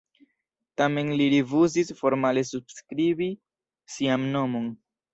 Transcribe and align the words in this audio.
Tamen 0.81 1.11
li 1.19 1.27
rifuzis 1.33 1.95
formale 2.01 2.47
subskribi 2.55 3.31
sian 3.99 4.29
nomon. 4.37 4.71